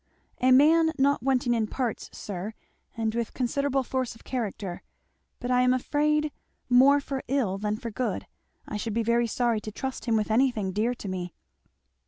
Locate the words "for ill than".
6.99-7.77